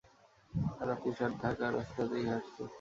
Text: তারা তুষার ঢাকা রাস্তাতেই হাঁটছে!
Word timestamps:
তারা 0.77 0.93
তুষার 1.01 1.31
ঢাকা 1.41 1.65
রাস্তাতেই 1.69 2.25
হাঁটছে! 2.29 2.63